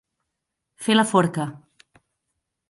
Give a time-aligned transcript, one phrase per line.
[0.85, 1.47] Fer la forca.